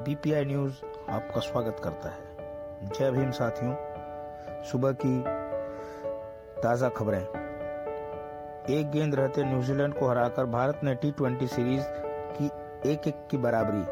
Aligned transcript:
BPI 0.00 0.44
news 0.44 0.72
आपका 1.10 1.40
स्वागत 1.40 1.80
करता 1.84 2.08
है। 2.08 2.88
जय 2.88 3.10
भीम 3.10 3.30
साथियों, 3.30 3.74
सुबह 4.62 4.92
की 4.92 5.24
ताज़ा 6.62 6.88
खबरें। 6.88 7.22
एक 8.70 8.90
गेंद 8.90 9.14
रहते 9.14 9.44
न्यूजीलैंड 9.44 9.94
को 9.94 10.08
हराकर 10.08 10.46
भारत 10.46 10.80
ने 10.84 10.94
टी 10.94 11.10
ट्वेंटी 11.10 11.46
सीरीज़ 11.46 11.84
की 12.38 12.46
एक 12.90 13.08
एक 13.08 13.26
की 13.30 13.36
बराबरी, 13.36 13.82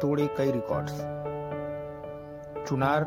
तोड़े 0.00 0.26
कई 0.26 0.52
रिकॉर्ड्स। 0.52 0.96
चुनार 2.68 3.04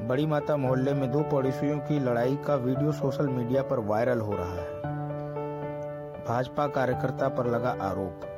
बड़ी 0.00 0.26
माता 0.26 0.56
मोहल्ले 0.56 0.94
में 0.94 1.10
दो 1.12 1.22
पड़ोसियों 1.22 1.78
की 1.78 2.00
लड़ाई 2.00 2.36
का 2.36 2.54
वीडियो 2.54 2.92
सोशल 2.92 3.28
मीडिया 3.28 3.62
पर 3.62 3.78
वायरल 3.78 4.20
हो 4.20 4.32
रहा 4.32 4.54
है। 4.54 4.80
भाजपा 6.24 6.66
कार्यकर्ता 6.66 7.28
पर 7.28 7.46
लगा 7.46 7.76
आरोप। 7.80 8.29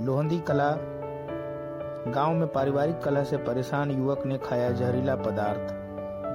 लोहंदी 0.00 0.38
कला 0.38 0.76
गाँव 2.10 2.34
में 2.34 2.48
पारिवारिक 2.48 2.98
कलह 2.98 3.24
से 3.24 3.36
परेशान 3.36 3.90
युवक 3.90 4.26
ने 4.26 4.38
खाया 4.38 4.70
जहरीला 4.70 5.16
पदार्थ। 5.16 5.72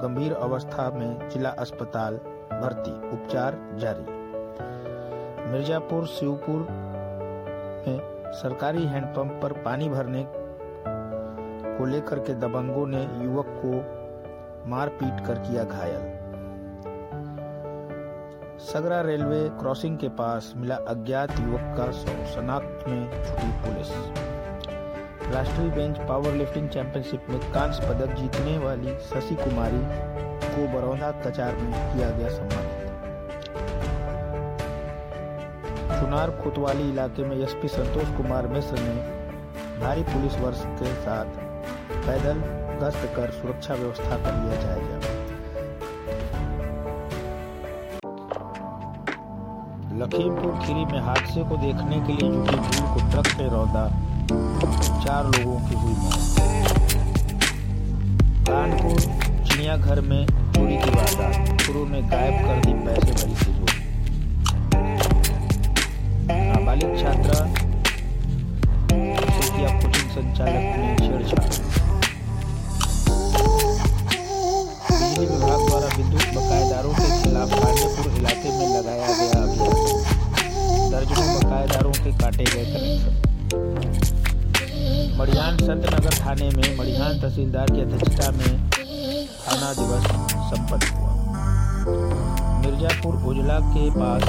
गंभीर 0.02 0.32
अवस्था 0.32 0.90
में 0.90 1.28
जिला 1.28 1.48
अस्पताल 1.48 2.16
भर्ती। 2.62 3.10
उपचार 3.10 3.58
जारी। 3.74 4.04
मिर्जापुर, 5.52 6.06
शिवपुर 6.06 6.68
में 7.88 8.32
सरकारी 8.32 8.84
हैंडपंप 8.84 9.40
पर 9.42 9.52
पानी 9.52 9.88
भरने 9.88 10.26
को 11.78 11.84
लेकर 11.84 12.18
के 12.18 12.34
दबंगों 12.34 12.86
ने 12.86 13.02
युवक 13.02 13.46
को 13.48 13.72
मारपीट 14.70 15.26
कर 15.26 15.34
किया 15.34 15.64
घायल। 15.64 16.15
सगरा 18.58 19.00
रेलवे 19.00 19.38
क्रॉसिंग 19.58 19.96
के 19.98 20.08
पास 20.18 20.52
मिला 20.56 20.74
अज्ञात 20.88 21.30
युवक 21.40 21.74
का 21.78 21.90
शनाख्त 22.26 22.84
में 22.88 23.24
छुटी 23.24 23.48
पुलिस। 23.62 23.90
राष्ट्रीय 25.32 25.68
बेंच 25.70 25.98
पावर 26.08 26.32
लिफ्टिंग 26.32 26.68
चैंपियनशिप 26.68 27.26
में 27.30 27.38
कांस्य 27.52 27.88
पदक 27.88 28.14
जीतने 28.14 28.56
वाली 28.58 28.94
शशि 29.08 29.34
कुमारी 29.34 29.82
को 30.46 30.66
बरौदा 30.72 31.10
कचार 31.20 31.56
में 31.56 31.72
किया 31.72 32.10
गया 32.10 32.28
सम्मानित 32.28 32.84
चुनार 36.00 36.30
कोतवाली 36.42 36.88
इलाके 36.90 37.24
में 37.24 37.36
एसपी 37.36 37.68
संतोष 37.68 38.16
कुमार 38.16 38.46
मिश्र 38.46 38.78
ने 38.78 38.96
भारी 39.80 40.02
पुलिस 40.04 40.38
वर्ष 40.40 40.62
के 40.80 40.94
साथ 41.04 41.38
पैदल 42.06 42.42
गश्त 42.82 43.08
कर 43.16 43.30
सुरक्षा 43.32 43.74
व्यवस्था 43.74 44.16
का 44.16 44.30
लिया 44.30 44.60
जायजा। 44.62 45.25
लखीमपुर 49.96 50.52
खीरी 50.64 50.84
में 50.84 51.00
हादसे 51.00 51.42
को 51.42 51.56
देखने 51.56 51.98
के 52.06 52.12
लिए 52.12 52.30
जुटी 52.32 52.56
भीड़ 52.56 52.88
को 52.94 53.00
ट्रक 53.10 53.28
ने 53.38 53.48
रौदा। 53.48 53.84
चार 55.04 55.24
लोगों 55.26 55.60
की 55.68 55.74
हुई 55.74 55.94
मौत। 55.94 56.16
कानपुर, 58.48 58.98
चिड़ियाघर 59.44 60.00
में 60.00 60.26
चोरी 60.26 60.76
की 60.76 60.90
वारदात। 60.90 61.62
चोरों 61.62 61.86
ने 61.86 62.02
गायब 62.02 62.36
कर 62.46 62.56
दी 62.66 62.72
पैसे 62.84 63.12
भरी 63.12 63.34
तिजोरी 63.34 63.74
नाबालिग 66.50 66.92
छात्रा 67.02 67.38
से 69.40 69.64
कोचिंग 69.80 70.10
संचालक 70.10 70.64
ने 70.76 71.05
काटे 82.16 82.44
गए 82.44 82.64
कनेक्शन 82.66 83.14
मड़ियान 85.18 85.56
संत 85.58 85.84
नगर 85.94 86.14
थाने 86.14 86.48
में 86.50 86.76
मड़ियान 86.78 87.20
तहसीलदार 87.20 87.70
की 87.70 87.80
अध्यक्षता 87.80 88.30
में 88.30 88.52
थाना 88.70 89.72
दिवस 89.74 90.04
संपन्न 90.50 90.84
हुआ। 90.96 91.10
मिर्जापुर 92.60 93.14
उजला 93.30 93.58
के 93.68 93.84
पास 93.90 94.22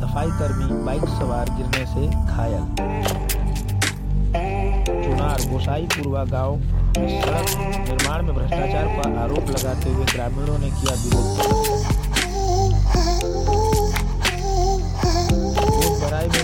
सफ़ाई 0.00 0.30
कर्मी 0.38 0.68
बाइक 0.84 1.04
सवार 1.18 1.50
गिरने 1.56 1.84
से 1.86 2.02
घायल। 2.26 2.64
चुनार 5.02 5.38
गोसाईपुरवा 5.50 6.24
गाँव 6.24 6.52
में 6.56 7.20
सड़क 7.22 7.48
निर्माण 7.88 8.18
में 8.22 8.34
भ्रष्टाचार 8.34 8.86
का 8.96 9.04
आरोप 9.22 9.50
लगाते 9.50 9.90
हुए 9.90 10.04
ग्रामीणों 10.04 10.58
ने 10.58 10.70
किया 10.70 10.94
विरोध। 11.04 11.26
बराई 11.36 12.11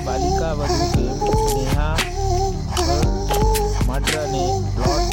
बालिका 0.08 0.50
वधु 0.58 0.84
के 0.92 1.06
नेहा 1.54 1.88
माड्रा 3.88 4.22
ने 4.32 4.44
प्लॉट 4.74 5.10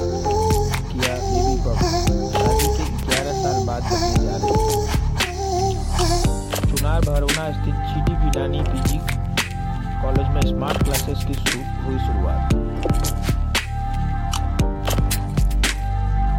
किया 0.91 1.15
बेबी 1.23 1.55
बम 1.63 1.79
शादी 2.35 2.67
के 2.75 2.85
11 3.07 3.35
साल 3.41 3.57
बाद 3.67 3.81
बनने 3.89 4.21
जा 4.25 4.35
रही 4.43 4.55
चुनार 6.69 6.99
भरौना 7.01 7.45
स्थित 7.57 7.77
चीटी 7.89 8.13
बिडानी 8.23 8.61
पीजी 8.69 8.99
कॉलेज 10.01 10.27
में 10.35 10.41
स्मार्ट 10.47 10.77
क्लासेस 10.83 11.19
की 11.27 11.33
शुरू 11.33 11.61
हुई 11.83 11.97
शुरुआत। 12.05 12.43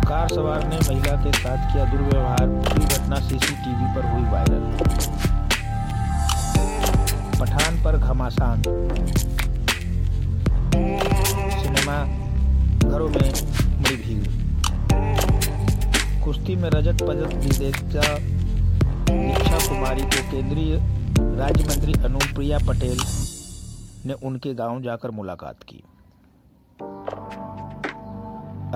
कार 0.09 0.27
सवार 0.28 0.61
ने 0.69 0.78
महिला 0.78 1.15
के 1.23 1.33
साथ 1.33 1.61
किया 1.73 1.84
दुर्व्यवहार। 1.84 2.47
पूरी 2.49 2.84
घटना 2.87 3.17
सीसीटीवी 3.28 3.87
पर 3.97 4.05
हुई। 4.12 4.16
घमासान 8.26 8.62
सिनेमा 11.53 11.98
घरों 12.88 13.09
में 13.09 13.31
बड़ी 13.82 13.97
भीड़। 13.97 14.26
कुश्ती 16.25 16.56
में 16.56 16.69
रजत 16.70 17.03
पदक 17.03 17.34
विजेता 17.37 18.06
दीक्षा 19.06 19.59
कुमारी 19.69 20.03
को 20.04 20.22
केंद्रीय 20.31 20.75
राज्य 21.38 21.64
मंत्री 21.64 21.92
अनुप्रिया 22.04 22.59
पटेल 22.69 22.98
ने 24.06 24.14
उनके 24.26 24.54
गाँव 24.54 24.82
जाकर 24.82 25.10
मुलाकात 25.12 25.62
की। 25.62 25.82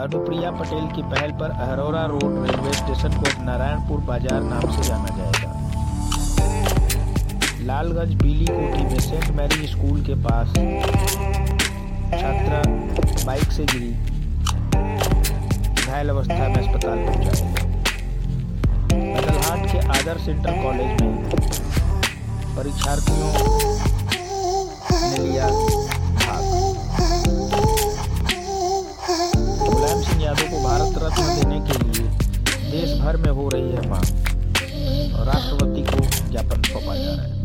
अनुप्रिया 0.02 0.50
पटेल 0.52 0.86
की 0.94 1.02
पहल 1.04 1.30
पर 1.40 1.50
अहरौरा 1.58 2.04
रोड 2.06 2.32
रेलवे 2.46 2.72
स्टेशन 2.74 3.20
को 3.20 3.42
नारायणपुर 3.44 4.00
बाज़ार 4.06 4.42
नाम 4.44 4.70
से 4.72 4.88
जाना 4.88 5.16
जाएगा। 5.16 5.49
लालगंज 7.80 8.14
बीली 8.22 8.46
कोठी 8.46 8.82
में 8.84 8.98
सेंट 9.00 9.28
मैरी 9.36 9.66
स्कूल 9.66 10.00
के 10.06 10.14
पास 10.24 10.48
छात्रा 12.12 12.58
बाइक 13.26 13.52
से 13.52 13.64
गिरी। 13.70 13.92
घायल 15.84 16.08
अवस्था 16.08 16.48
में 16.48 16.56
अस्पताल 16.56 16.98
पहुँचाया 17.06 17.46
बदलहाट 18.91 19.64
के 19.72 19.78
आदर्श 19.96 20.28
इंटर 20.28 20.60
कॉलेज 20.62 21.00
में 21.00 21.14
परीक्षार्थियों 22.58 23.32
ने 25.06 25.24
लिया 25.24 25.48
मुलायम 29.64 30.00
सिंह 30.02 30.22
यादव 30.24 30.47
को 30.50 30.62
भारत 30.68 31.02
रत्न 31.04 31.26
देने 31.34 31.58
के 31.66 31.82
लिए 31.82 32.04
देश 32.70 32.98
भर 33.00 33.16
में 33.24 33.32
हो 33.32 33.48
रही 33.54 33.72
है 33.72 33.88
मांग 33.91 34.08
और 35.14 35.26
राष्ट्रपति 35.26 35.82
को 35.92 36.30
ज्ञापन 36.30 36.62
सौंपा 36.62 36.94
जा 36.94 37.12
रहा 37.12 37.22
है। 37.24 37.39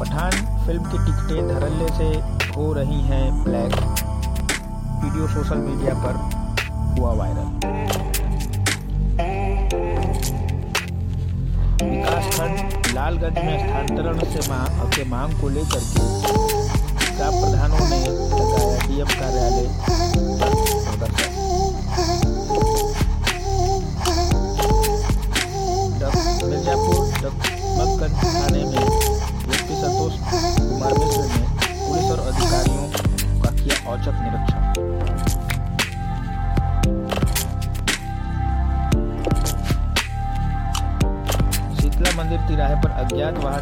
पठान 0.00 0.30
फ़िल्म 0.66 0.84
की 0.84 0.98
टिकटें 1.06 1.48
धड़ल्ले 1.48 1.88
से 1.96 2.08
हो 2.52 2.72
रही 2.72 3.00
हैं 3.02 3.24
ब्लैक। 3.44 3.74
वीडियो 5.04 5.28
सोशल 5.28 5.58
मीडिया 5.58 5.94
पर 6.04 6.14
हुआ 6.98 7.12
वायरल। 7.14 7.48
विकासखंड 11.82 12.56
लालगंज 12.94 13.38
में 13.44 13.58
स्थानांतरण 13.58 14.16
से 14.32 14.40
मांग 14.50 14.92
के 14.92 15.04
मांग 15.10 15.40
को 15.40 15.48
लेकर 15.48 15.82
के 15.90 16.02
प्रधानों 17.30 17.84
ने 17.90 18.00
लगाया 18.00 18.78
डीएम 18.86 19.10
कार्यालय 19.20 19.66
प्रदर्शन। 20.86 21.39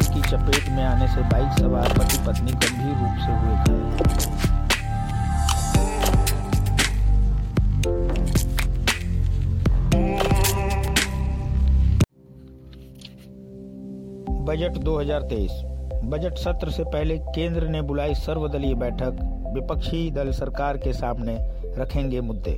की 0.09 0.21
चपेट 0.21 0.69
में 0.69 0.83
आने 0.83 1.07
से 1.07 1.21
बाइक 1.21 1.59
सवार 1.59 1.93
पति 1.97 2.17
पत्नी 2.27 2.51
गंभीर 2.51 2.95
रूप 2.97 3.17
से 3.25 3.31
हुए 3.31 3.55
घायल 3.55 4.17
बजट 14.49 14.77
2023 14.77 15.51
बजट 16.03 16.37
सत्र 16.37 16.71
से 16.71 16.83
पहले 16.83 17.17
केंद्र 17.17 17.67
ने 17.67 17.81
बुलाई 17.81 18.13
सर्वदलीय 18.13 18.73
बैठक। 18.75 19.19
विपक्षी 19.53 20.09
दल 20.11 20.31
सरकार 20.31 20.77
के 20.77 20.93
सामने 20.93 21.37
रखेंगे 21.77 22.21
मुद्दे। 22.21 22.57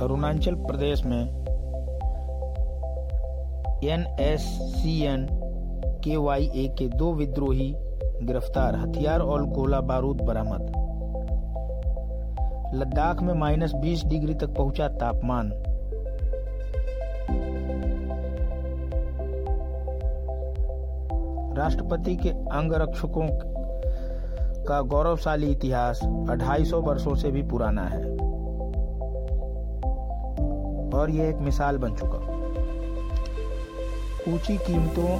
अरुणाचल 0.00 0.54
प्रदेश 0.54 1.04
में 1.04 1.22
N 3.84 4.16
S 4.20 4.42
C 4.60 5.04
N 5.04 5.26
K 6.04 6.16
Y 6.16 6.50
A 6.54 6.76
के 6.78 6.88
दो 6.88 7.12
विद्रोही 7.12 7.74
गिरफ़्तार, 8.22 8.76
हथियार 8.76 9.20
और 9.20 9.44
गोला 9.44 9.80
बारूद 9.80 10.20
बरामद। 10.20 10.62
लद्दाख 12.74 13.22
में 13.22 13.34
माइनस 13.34 13.72
बीस 13.74 14.04
डिग्री 14.04 14.34
तक 14.34 14.48
पहुँचा 14.48 14.88
तापमान। 14.88 15.52
राष्ट्रपति 21.58 22.16
के 22.16 22.28
अंगरक्षकों 22.28 23.28
का 24.64 24.80
गौरवशाली 24.80 25.50
इतिहास 25.50 26.00
250 26.04 26.80
वर्षों 26.80 27.14
से 27.14 27.30
भी 27.30 27.42
पुराना 27.42 27.82
है। 27.82 28.27
और 30.94 31.10
यह 31.10 31.28
एक 31.28 31.36
मिसाल 31.36 31.76
बन 31.76 31.94
चुका। 31.94 32.18
ऊँची 34.28 34.56
कीमतों 34.56 35.18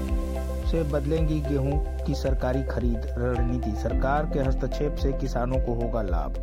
से 0.66 0.82
बदलेंगी 0.82 1.40
गेहूँ 1.40 2.04
की 2.06 2.14
सरकारी 2.14 2.62
खरीद 2.62 3.06
रणनीति। 3.18 3.70
सरकार 3.70 4.26
के 4.26 4.38
हस्तक्षेप 4.38 4.94
से 4.94 5.12
किसानों 5.12 5.58
को 5.58 5.74
होगा 5.74 6.02
लाभ। 6.02 6.34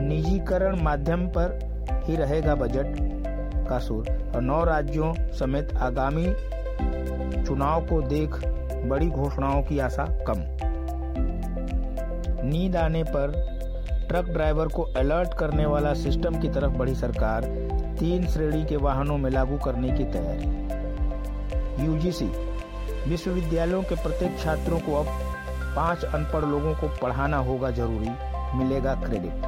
निजीकरण 0.00 0.82
माध्यम 0.82 1.26
पर 1.28 1.58
ही 2.04 2.16
रहेगा 2.16 2.54
बजट 2.54 2.96
का 3.68 3.78
सुर 3.78 4.08
और 4.34 4.40
नौ 4.40 4.64
राज्यों 4.64 5.12
समेत 5.32 5.74
आगामी 5.76 6.26
चुनाव 7.44 7.86
को 7.86 8.00
देख 8.02 8.30
बड़ी 8.88 9.08
घोषणाओं 9.08 9.62
की 9.62 9.78
आशा 9.78 10.04
कम। 10.28 10.42
नींद 12.48 12.76
आने 12.76 13.02
पर 13.02 13.57
ट्रक 14.08 14.28
ड्राइवर 14.28 14.68
को 14.68 14.82
अलर्ट 14.96 15.34
करने 15.38 15.66
वाला 15.66 15.92
सिस्टम 15.94 16.38
की 16.40 16.48
तरफ़ 16.48 16.72
बढ़ी 16.72 16.94
सरकार। 16.94 17.44
तीन 17.98 18.26
श्रेणी 18.26 18.64
के 18.64 18.76
वाहनों 18.76 19.16
में 19.18 19.30
लागू 19.30 19.58
करने 19.58 19.88
की 19.88 20.04
तैयारी। 20.04 21.86
यूजीसी 21.86 22.28
विश्वविद्यालयों 23.10 23.82
के 23.82 23.94
प्रत्येक 23.94 24.38
छात्रों 24.38 24.78
को 24.78 24.94
अब 24.94 25.06
पाँच 25.76 26.04
अनपढ़ 26.04 26.44
लोगों 26.44 26.74
को 26.74 26.88
पढ़ाना 27.02 27.36
होगा 27.36 27.70
ज़रूरी, 27.70 28.10
मिलेगा 28.58 28.94
क्रेडिट। 28.94 29.42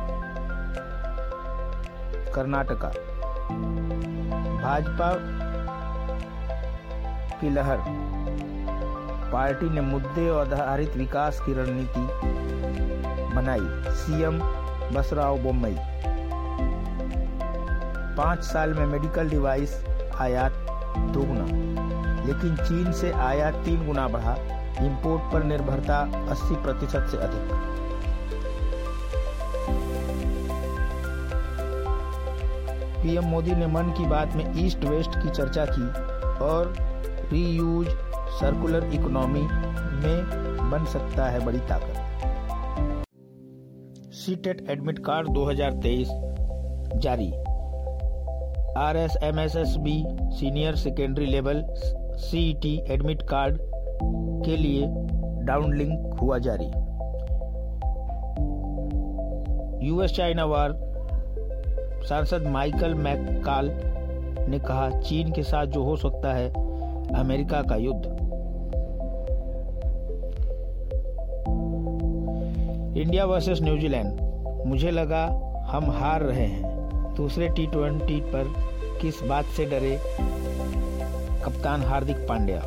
कर्नाटका, 2.35 2.89
भाजपा 4.63 5.11
की 7.41 7.51
लहर। 7.51 7.79
पार्टी 9.33 9.69
ने 9.71 9.81
मुद्दे 9.81 10.29
आधारित 10.41 10.97
विकास 10.97 11.41
की 11.41 11.53
रणनीति 11.53 12.05
बनाई 13.31 13.95
सीएम 13.95 14.39
बसराव 14.95 15.39
बोम्मई। 15.39 15.77
पाँच 18.17 18.43
साल 18.45 18.75
में 18.75 18.87
मेडिकल 18.87 19.29
डिवाइस 19.29 19.75
आयात 20.21 20.53
दोगुना, 21.15 21.45
लेकिन 22.27 22.57
चीन 22.57 22.93
से 22.93 23.13
आयात 23.13 23.55
तीन 23.65 23.87
गुना 23.87 24.07
बढ़ा। 24.09 24.35
इंपोर्ट 24.81 25.33
पर 25.33 25.45
निर्भरता 25.45 26.01
80 26.31 26.55
प्रतिशत 26.63 27.09
से 27.11 27.17
अधिक। 27.19 27.59
पीएम 33.03 33.25
मोदी 33.25 33.53
ने 33.53 33.67
मन 33.67 33.95
की 33.99 34.07
बात 34.07 34.35
में 34.37 34.53
ईस्ट 34.57 34.85
वेस्ट 34.85 35.11
की 35.15 35.31
चर्चा 35.31 35.65
की 35.69 35.87
और 36.45 36.75
रीयूज 37.33 37.89
सर्कुलर 38.41 38.85
इकोनॉमी 38.93 39.43
में 39.43 40.71
बन 40.71 40.85
सकता 40.85 41.29
है 41.29 41.45
बड़ी 41.47 41.61
ताकत। 41.69 42.00
सी 44.21 44.35
टेट 44.37 44.61
एडमिट 44.71 44.99
कार्ड 44.99 45.29
2023 45.29 46.09
जारी। 46.97 47.31
R 48.77 48.97
S 48.97 49.17
M 49.23 49.39
S 49.39 49.57
S 49.57 49.77
B 49.77 49.95
senior 50.33 50.75
secondary 50.75 51.27
level 51.27 51.63
CET 52.17 52.75
admit 52.89 53.23
card 53.23 53.59
के 54.45 54.57
लिए 54.57 54.87
डाउन 55.45 55.77
लिंक 55.77 56.19
हुआ 56.21 56.39
जारी। 56.39 56.67
यूएस 59.87 60.13
चाइना 60.13 60.45
वार 60.45 60.73
सांसद 62.09 62.47
माइकल 62.47 62.95
मैककाल 62.95 63.71
ने 64.49 64.59
कहा, 64.59 64.91
चीन 64.91 65.33
के 65.33 65.43
साथ 65.43 65.67
जो 65.67 65.83
हो 65.83 65.97
सकता 65.97 66.33
है, 66.33 66.49
अमेरिका 67.15 67.63
का 67.63 67.77
युद्ध। 67.77 68.30
इंडिया 73.01 73.25
वर्सेस 73.25 73.63
न्यूजीलैंड 73.63 74.21
मुझे 74.67 74.91
लगा 74.91 75.25
हम 75.67 75.91
हार 75.91 76.23
रहे 76.23 76.47
हैं। 76.47 77.15
दूसरे 77.15 77.49
टी 77.49 77.67
ट्वेंटी 77.67 78.21
पर 78.21 78.55
किस 79.03 79.23
बात 79.23 79.45
से 79.45 79.65
डरे 79.65 80.01
कप्तान 81.45 81.83
हार्दिक 81.83 82.17
पांड्या? 82.17 82.61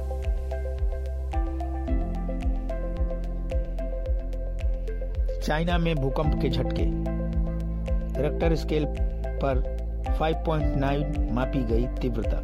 चाइना 5.41 5.77
में 5.77 5.95
भूकंप 5.95 6.41
के 6.41 6.49
झटके। 6.49 6.83
रेक्टर 8.21 8.55
स्केल 8.55 8.85
पर 9.43 9.77
5.9 10.19 11.31
मापी 11.33 11.63
गई 11.63 11.87
तीव्रता। 11.87 12.37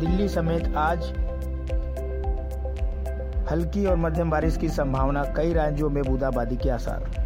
दिल्ली 0.00 0.28
समेत 0.28 0.76
आज 0.76 1.12
हल्की 3.52 3.84
और 3.86 3.96
मध्यम 3.96 4.30
बारिश 4.30 4.56
की 4.56 4.68
संभावना 4.68 5.22
कई 5.36 5.52
राज्यों 5.52 5.88
में 5.90 6.02
बूंदाबांदी 6.04 6.56
के 6.56 6.70
आसार। 6.70 7.21